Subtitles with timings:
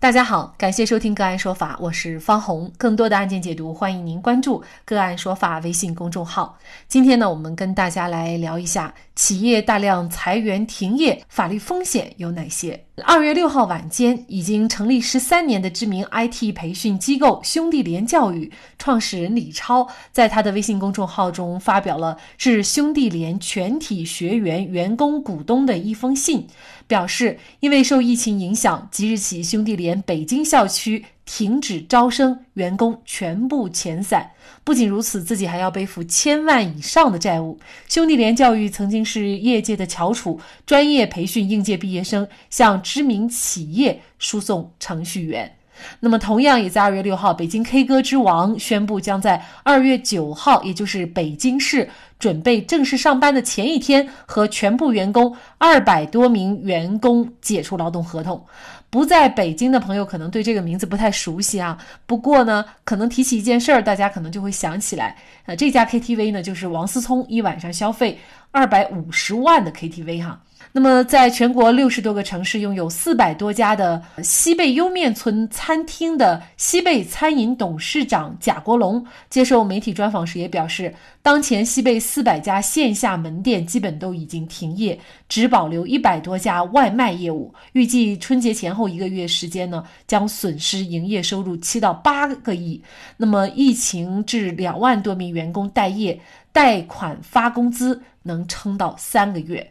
[0.00, 2.72] 大家好，感谢收听个案说法，我是方红。
[2.78, 6.58] 更多的案件解读，欢迎您关注个案说法微信公众号。
[6.88, 12.86] 今天呢，我们跟大家来聊一下企业大量裁员停业，法律风险有哪些？
[13.04, 26.46] 二月六号晚间，已经成立十三年的知名 IT 培训机构兄弟连教育创始人李超，在他的微信公众号中发表了致兄弟连全体学员、员工、股东的一封信。
[26.90, 34.32] 表示，因为受疫情影响，即日起兄弟连北京校区停止招生，员工全部遣散。
[34.64, 37.60] 不仅如此，自己还要背负千万以上的债务。
[37.88, 45.59] 兄弟连教育曾经是业界的翘楚，专业培训应届毕业生，向知名企业输送程序员。
[45.98, 58.44] 那么，同样也在二月六号，北京 K 歌之王宣布，将在二月九号，也就是北京市准备正式上班的前一天，和全部员工二百多名员工解除劳动合同。
[58.90, 65.16] 不在北京的朋友可能对这个名字不太熟悉啊，不过呢，可能提起一件事儿，大家可能就会想起来，
[65.46, 68.18] 呃，这家 KTV 呢，就是王思聪一晚上消费
[68.50, 70.40] 二百五十万的 KTV 哈。
[70.72, 84.96] 那么，在全国六十多个城市拥有四百多家的西贝莜面村餐厅的西贝餐饮董事长贾国龙接受媒体专访时也表示，当前西贝四百家线下门店基本都已经停业，
[85.28, 87.52] 只保留一百多家外卖业务。
[87.72, 92.80] 预计春节前后一个月时间呢，将损失营业收入七到八个亿。
[93.16, 96.16] 那么，疫情致两万多名员工待业，
[96.52, 99.68] 贷款发工资能撑到三个月。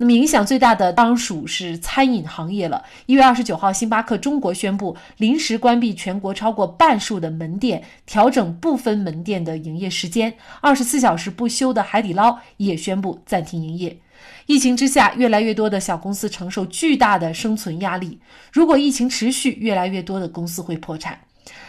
[0.00, 2.84] 那么影响最大的当属是餐饮行业了。
[3.06, 10.32] 一月二十九号，星巴克中国宣布临时关闭全国超过半数的门店，调整部分门店的营业时间。
[10.60, 13.98] 二十四小时不休的海底捞也宣布暂停营业。
[14.46, 18.20] 疫情之下，越来越多的小公司承受巨大的生存压力。
[18.52, 21.18] 如果疫情持续，越来越多的公司会破产。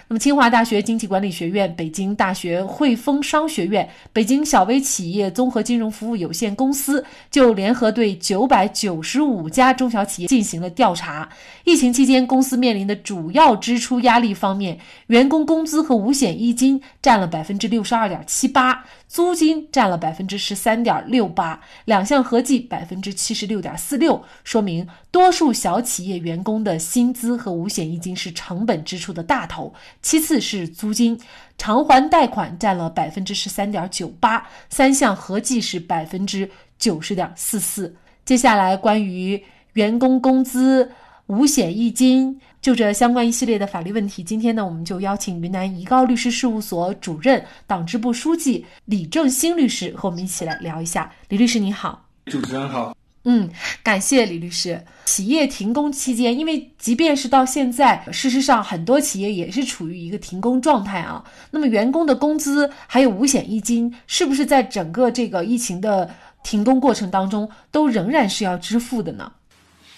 [0.07, 11.29] 那么，清华大学经济管理学院、北京大学汇丰商学院、北京小微企业综合金融服务有限公司就联合对九百九十五家中小企业进行了调查。
[11.63, 18.83] 疫情期间，公司面临的主要支出压力方面，员工工资和五险一金占了百分之六十二点七八。
[19.09, 31.19] 租金占了百分之十三点六八，两项合计百分之七十六点四六，说明多数小企业员工的薪资和五险一金是成本支出的大头，其次是租金，
[31.57, 36.47] 偿还贷款占了百分之十三点九八，三项合计是百分之
[36.77, 37.95] 九十点四四。
[38.23, 39.43] 接下来关于
[39.73, 40.91] 员工工资。
[41.29, 51.09] 五险一金，就这相关一系列的法律问题，今天呢，我们就邀请云南怡高律师事务所主任、党支部书记李正新律师和我们一起来聊一下。
[51.29, 52.05] 李律师，你好。
[52.25, 52.93] 主持人好。
[53.23, 53.49] 嗯，
[53.81, 54.83] 感谢李律师。
[55.05, 61.23] 企业停工期间，因为即便是到现在，事实上很多企业也是处于一个停工状态啊。
[61.51, 66.09] 那么员工的工资还有五险一金，是不是在整个这个疫情的
[66.43, 69.31] 停工过程当中，都仍然是要支付的呢？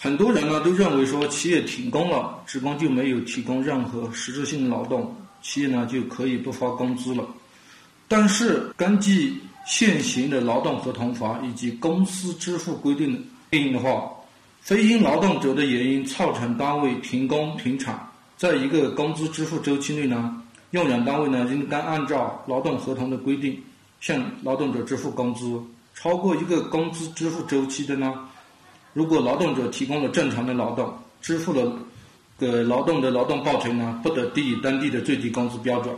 [0.04, 7.24] 很多人呢都认为说，企业停工了，职工就没有提供任何实质性的劳动，企业呢就可以不发工资了。
[8.08, 14.10] 但是根据现行的劳动合同法以及公司支付规定定的话，
[14.60, 18.04] 非因劳动者的原因造成单位停工停产，
[18.36, 20.36] 在一个工资支付周期内呢，
[20.72, 23.56] 用人单位呢应该按照劳动合同的规定
[24.00, 25.62] 向劳动者支付工资。
[25.94, 28.28] 超过一个工资支付周期的呢？
[28.94, 31.72] 如果劳动者提供了正常的劳动，支付了
[32.38, 35.96] 给劳动的劳动报酬呢，不得低于当地的最低工资标准。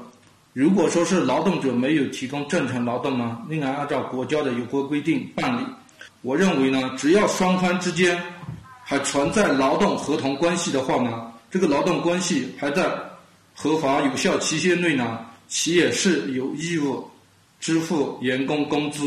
[0.53, 5.65] 如果说是劳动者没有提供正常劳动呢，应该按照国家的有关规定办理。
[6.21, 8.21] 我认为呢，只要双方之间
[8.83, 12.85] 还存在劳动合同关系的话呢，这个劳动关系还在
[13.55, 17.03] 合法有效期限内呢，企业是有义务
[17.59, 19.01] 支付员工工资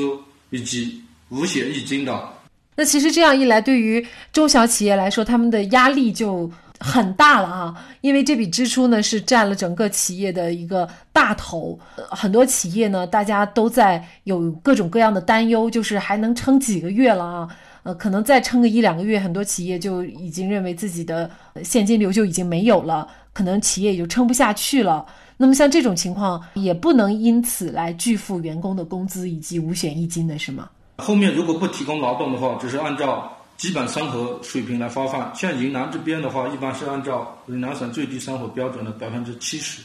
[0.50, 2.35] 以及五险一金的。
[2.76, 7.86] 那其实这样一来，对于中小企业来说，他们的压力就很大了啊！
[8.02, 11.78] 因为这笔支出呢是占了整个企业的一个大头，
[12.10, 17.48] 很多企业呢大家都在有各种各样的担忧，就是还能撑几个月了啊？
[17.82, 21.30] 呃，可能再撑个一两个月，很多企业就已经认为自己的
[21.62, 25.06] 现金流就已经没有了，可能企业也就撑不下去了。
[25.38, 30.68] 那么像这种情况，也不能因此来拒付员工的工资以及五险一金的是吗？
[30.98, 35.34] 后面如果不提供劳动的话，只是按照基本生活水平来发放。
[35.34, 39.82] 像云南这边的话，一般是按照云南省最低生活标准的百分之七十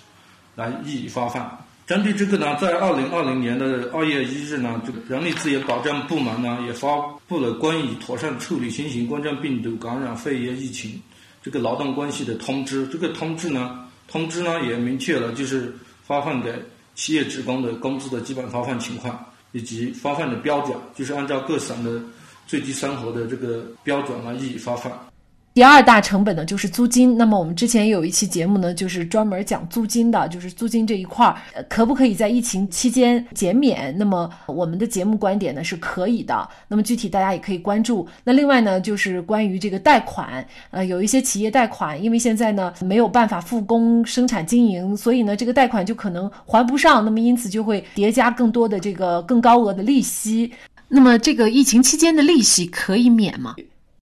[0.55, 1.57] 来予以发放。
[1.85, 6.97] 针对这个呢，在二零二零年的二月一日呢，这个人力资源保障部门呢也发
[7.27, 11.01] 布了关于妥善处理新型冠状病毒感染肺炎疫情
[11.41, 12.87] 这个劳动关系的通知。
[12.87, 16.53] 这个通知呢，通知呢也明确了就是发放给
[16.95, 19.25] 企业职工的工资的基本发放情况。
[19.51, 22.01] 以及发放的标准，就是按照各省的
[22.47, 25.10] 最低生活的这个标准来予以发放。
[25.53, 27.17] 第二大成本呢，就是租金。
[27.17, 33.93] 那么我们之前有一期节目呢，就是专门讲租金的，就是租金这一块儿，呃可不可以在疫情期间减免？
[33.97, 36.47] 那么我们的节目观点呢是可以的。
[36.69, 38.07] 那么具体大家也可以关注。
[38.23, 50.53] 那另外呢，就是关于这个贷款，呃，有一些企业贷款，因为现在呢没有办法复工生产经营，所以呢这个贷款就可能还不上，那么因此就会叠加更多的这个更高额的利息。
[50.87, 53.53] 那么这个疫情期间的利息可以免吗？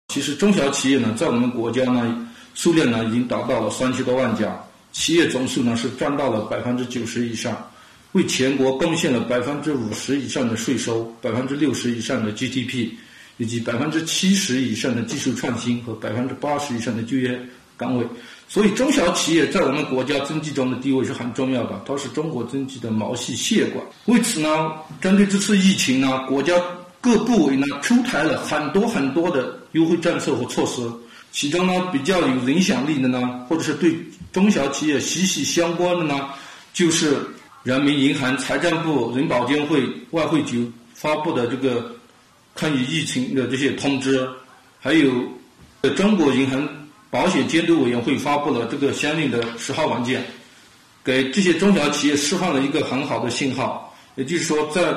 [0.09, 4.59] 其实中小企业呢，在我们国家呢，数量呢已经达到了三千多万家，
[4.93, 7.55] 企业总数呢是占到了百分之九十以上，
[8.13, 12.89] 为全国贡献了百分之五十以上的税收，百分之六十以上的 GDP，
[13.37, 17.39] 以及百分之七十以上的技术创新和百分之八十以上的就业
[17.77, 18.07] 岗位。
[18.49, 23.85] 所以，中小企业在我们国家经济中的地位是很重要的，它是中国经济的毛细血管。
[24.07, 24.71] 为此呢，
[25.01, 26.55] 针对这次疫情呢，国家。
[27.07, 30.83] 各部委呢出台了很多很多的优惠政策和措施，
[31.31, 33.97] 其中呢比较有影响力的呢，或者是对
[34.33, 36.31] 中小企业息息相关的呢，
[36.73, 37.17] 就是
[37.63, 41.95] 人民银行、财政部、人保监会、外汇局发布的这个
[42.57, 44.29] 抗疫疫情的这些通知，
[44.81, 45.09] 还有
[45.95, 46.69] 中国银行
[47.09, 50.27] 保险监督委员会发布了这个相应的十号文件，
[51.05, 54.93] 给这些中小企业释放了一个很好的信号，也就是说在。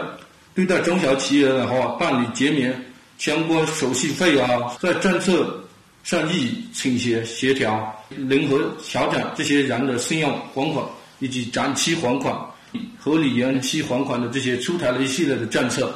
[0.56, 2.74] 对待中小企业的话，办理减免
[3.18, 5.64] 相关手续费啊，在政策
[6.04, 10.86] 上予以倾斜协调，灵活调整这些人的信用还款
[11.20, 12.36] 以及展期还款、
[12.98, 15.94] 合理延期还款的这些出台了一系列的政策。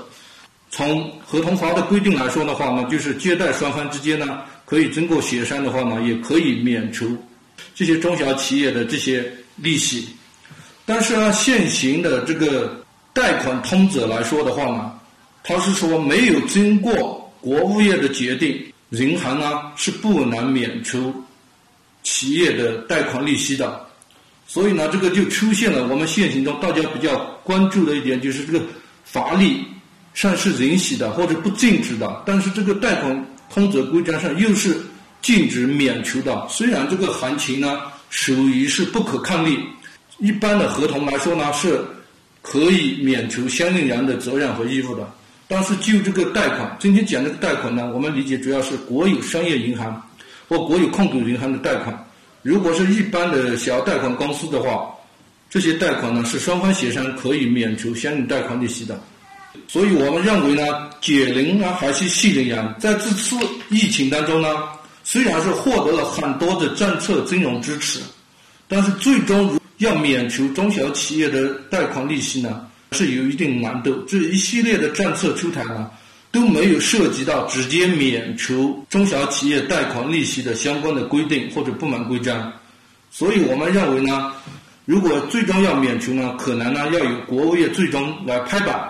[0.69, 7.17] 从合同法的规定来说的话呢，就是借贷双方之间呢，可以经过协商的话呢，也可以免除
[7.75, 10.07] 这些中小企业的这些利息。
[10.85, 12.81] 但是呢，现行的这个。
[13.13, 14.91] 贷款通则来说的话呢，
[15.43, 21.13] 他是说没有经过国务院的决定，银行呢是不能免除
[22.01, 23.85] 企业的贷款利息的。
[24.47, 28.65] 所以呢，这个就出现了我们现行中大家比较关注的一点，就是这个
[29.03, 29.63] 法律
[30.15, 34.75] 上是允许的或者不禁止的，但是这个贷款通则规章上又是
[35.21, 36.47] 禁止免除的。
[36.49, 37.79] 虽然这个行情呢
[38.09, 39.59] 属于是不可抗力，
[40.17, 41.79] 一般的合同来说呢是。
[42.43, 45.09] 可以免除相应人的责任和义务的，
[45.47, 49.99] 但是就这个贷款，今天讲这个贷款呢，我们理解主要是国有商业银行
[50.49, 52.05] 或国有控股银行的贷款。
[52.41, 54.89] 如果是一般的小贷款公司的话，
[55.49, 58.99] 这些贷款呢是双方协商可以免除相应贷款利息的。
[59.69, 63.37] 所以我们认为呢，解铃啊还是系铃人，在这次
[63.69, 64.49] 疫情当中呢，
[65.05, 68.01] 虽然是获得了很多的政策金融支持，
[68.67, 69.62] 但是最终如。
[69.83, 73.93] 要免除中小企业的贷款利息呢，是有一定难度。
[74.07, 75.91] 这一系列的政策出台呢，
[76.31, 82.51] 都没有涉及到直接免除中小企业贷款利息的相关的规定或者部门规章。
[83.11, 84.31] 所以我们认为呢，
[84.85, 88.89] 如果最终要免除呢，可能呢要由国务院最终来拍板，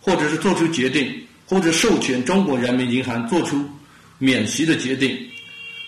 [0.00, 1.12] 或者是做出决定，
[1.46, 3.68] 或者授权中国人民银行做出
[4.18, 5.18] 免息的决定，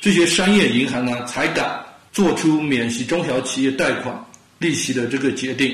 [0.00, 1.78] 这些商业银行呢才敢
[2.12, 4.26] 做出免息中小企业贷款。
[4.60, 5.72] 利息的这个决定，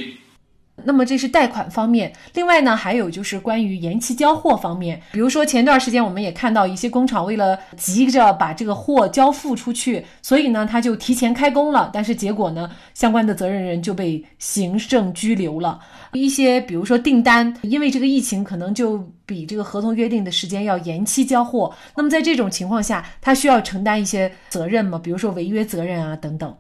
[0.84, 2.12] 那么这是贷款方面。
[2.34, 5.02] 另外呢，还有就是关于延期交货方面。
[5.10, 11.90] 比如说前段时间我们也看到一些工厂为了急着把这个货交付出去，所以呢他就提前开工了。
[11.92, 15.80] 但是结果呢，相关的责任人就被行政拘留了。
[16.12, 21.74] 一些比如说订单，因为这个疫情可能就比这个合同约定的时间要延期交货。
[21.96, 24.96] 那么在这种情况下，他需要承担一些责任吗？
[25.02, 26.56] 比如说违约责任啊等等。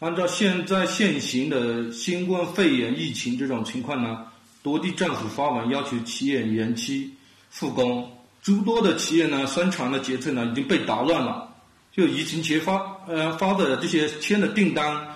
[0.00, 4.24] 按照现在现行的新冠肺炎疫情这种情况呢，
[4.62, 7.14] 多地政府发文要求企业延期
[7.50, 8.10] 复工，
[8.42, 11.54] 诸多的企业呢生产的节奏呢已经被打乱了。
[11.92, 15.06] 就疫情前发呃发的这些签的订单，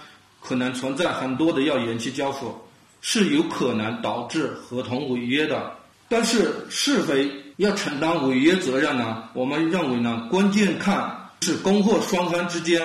[0.42, 2.54] 可能存在很多的要延期交付，
[3.00, 5.72] 是有可能导致合同违约的。
[6.10, 7.14] 但是是否
[7.56, 9.30] 要承担违约责任呢？
[9.32, 12.82] 我们认为呢，关键看是供货双方之间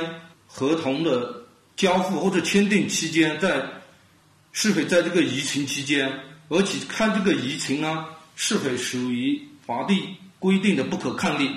[0.47, 1.38] 合同的。
[1.79, 3.63] 交付或者签订期间，在
[4.51, 6.11] 是否在这个疫情期间，
[6.49, 8.03] 而且看这个疫情呢
[8.35, 9.95] 是否属于法律
[10.39, 11.49] 规定的不可抗力。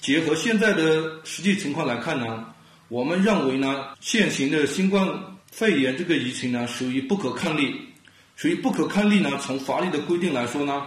[0.00, 2.46] 结合现在的实际情况来看呢，
[2.88, 5.08] 我们认为呢，现行的新冠
[5.52, 7.80] 肺炎这个疫情呢，属于不可抗力，
[8.34, 10.82] 属于不可抗力呢，从法律的规定来说呢，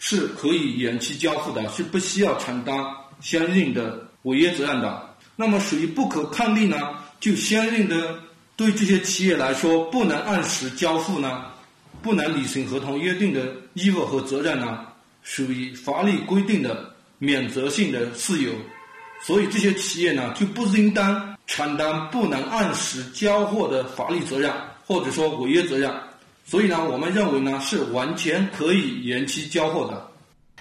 [0.00, 2.76] 是可以延期交付的，是不需要承担
[3.20, 5.14] 相应的违约责任的。
[5.36, 6.76] 那么属于不可抗力呢，
[7.20, 8.18] 就相应的
[8.56, 11.44] 对这些企业来说，不能按时交付呢，
[12.02, 14.80] 不能履行合同约定的义务和责任呢，
[15.22, 16.90] 属于法律规定的。
[17.22, 18.50] 免责性的事由，
[19.22, 24.50] 所以这些企业呢就不应当承担不能按时交货的法律责任，
[24.86, 25.92] 或者说违约责任。
[26.46, 30.08] 所以呢，我们认为呢是完全可以延期交货的。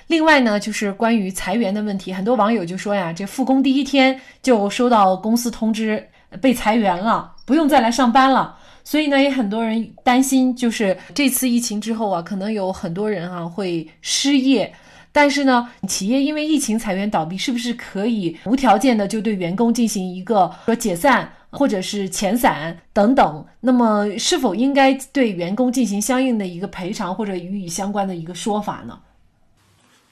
[0.07, 6.05] 另外呢，就是关于裁员的问题，很多网友就说呀，这复工第一天就收到公司通知
[6.41, 8.57] 被裁员了，不用再来上班了。
[8.83, 14.73] 所以呢，也很多人担心，就是这次疫情之后啊，可能有很多人啊会失业。
[15.11, 23.45] 但是呢，企业因为疫情裁员倒闭，是不是可以无条件的就对员工进行一个说解散或者是遣散等等？
[23.59, 28.99] 那么是否应该对员工进行相应的一个赔偿或者予以相关的一个说法呢？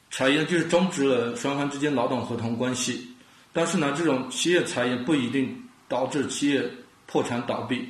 [0.10, 3.08] 裁员就是终止了双方之间劳动合同关系，
[3.54, 5.56] 但是呢，这种企业裁员不一定
[5.88, 6.64] 导致企业
[7.06, 7.88] 破产倒闭。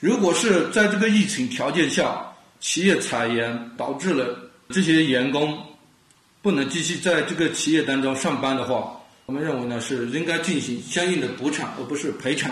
[0.00, 2.26] 如果是在这个疫情条件下，
[2.60, 5.58] 企业裁员导致了这些员工。
[6.42, 12.50] 不能继续在这个企业当中上班的话，我们认为呢是应该进行相应的补偿，而不是赔偿。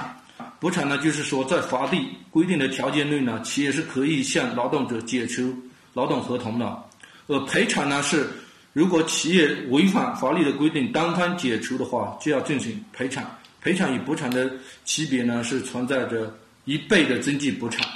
[0.60, 1.98] 补偿呢就是说在法律
[2.30, 5.52] 规定的条件内呢，企业是可以向劳动者解除
[5.92, 6.84] 劳动合同的。
[7.26, 8.28] 而赔偿呢是，
[8.72, 13.24] 如果企业违反法律的规定单方解除的话，就要进行赔偿。
[13.60, 14.50] 赔偿与补偿的
[14.84, 17.86] 区别呢是存在着一倍的经济补偿。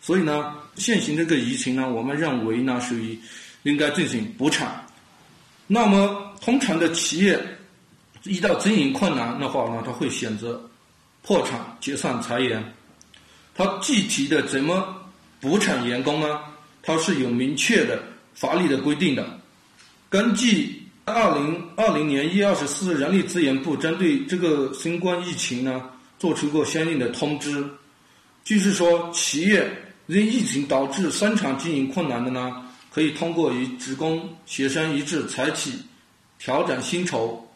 [0.00, 3.18] 所以呢，现行这个疫情呢，我们认为呢属于
[3.64, 4.70] 应该进行补偿。
[5.66, 7.38] 那么，通常的企业
[8.24, 10.68] 遇到经营困难的话呢，他会选择
[11.22, 12.62] 破产、解散、裁员。
[13.54, 14.94] 他具体的怎么
[15.40, 16.40] 补偿员工呢？
[16.82, 18.00] 它是有明确的
[18.32, 19.40] 法律的规定的。
[20.08, 27.64] 根据二零二零年一月二十四日，人力资源部针对这个新冠疫情呢，做出过相应的通知，
[28.42, 29.70] 就是说，企业
[30.08, 32.60] 因疫情导致生产经营困难的呢。
[32.90, 35.70] 可以通过与职工协商一致，采取
[36.40, 37.46] 调整薪酬、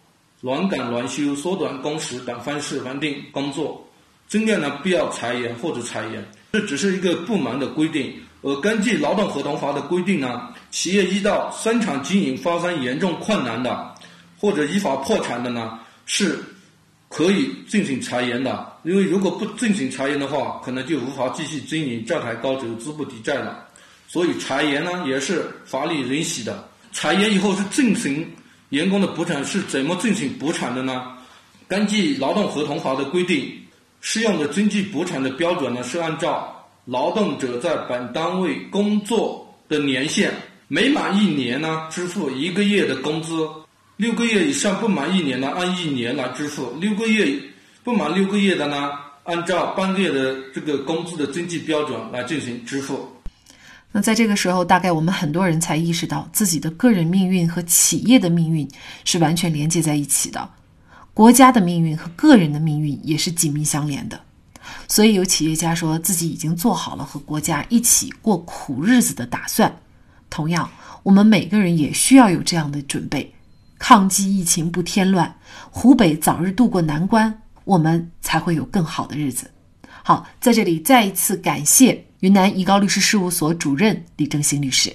[0.42, 3.84] 轮岗轮休、缩短工时等方式稳定工作，
[4.28, 6.24] 尽量呢不要裁员或者裁员。
[6.52, 13.94] 这只是一个部门的规定，而根据劳动合同法的规定呢，企业遇到生产经营发生严重困难的，
[14.38, 16.38] 或者依法破产的呢，是
[17.08, 18.66] 可以进行裁员的。
[18.82, 23.66] 因为如果不进行裁员的话，可能就无法继续经营，债台高筑，资不抵债了。
[24.08, 26.68] 所以裁员呢也是法律允许的。
[26.90, 28.28] 裁员以后是进行
[28.70, 31.16] 员工的补偿，是怎么进行补偿的呢？
[31.68, 33.52] 根据劳动合同法的规定，
[34.00, 40.30] 适用的经济补偿的标准呢是按照劳动者在本单位工作的年限，
[40.68, 43.46] 每满一年呢支付一个月的工资，
[43.96, 47.38] 六个月以上不满一年呢按一年来支付，六个月
[47.84, 48.90] 不满六个月的呢
[49.24, 53.06] 按照半个月的这个工资的经济标准来进行支付。
[53.92, 58.66] 那在这个时候，大概我们很多人才意识到，自己的个人命运和企业的命运
[59.04, 60.48] 是完全连接在一起的，
[61.12, 64.20] 国家的命运和个人的命运也是紧密相连的。
[64.86, 69.74] 所以有企业家说自己已经做好了和国家一起过苦日子的打算。
[70.28, 70.70] 同样，
[71.02, 73.34] 我们每个人也需要有这样的准备，
[73.78, 75.34] 抗击疫情不添乱，
[75.70, 79.50] 湖北早日渡过难关，我们才会有更好的日子。
[80.02, 82.04] 好，在这里再一次感谢。
[82.20, 84.94] 云南怡高律师事务所主任李正新律师。